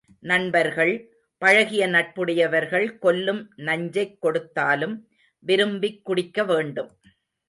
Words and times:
நண்பர்கள், 0.19 1.13
பழகிய 1.37 1.87
நட்புடையவர்கள் 1.87 2.99
கொல்லும் 2.99 3.51
நஞ்சைக் 3.55 4.21
கொடுத்தாலும் 4.21 5.07
விரும்பிக் 5.39 6.09
குடிக்கவேண்டும். 6.09 6.89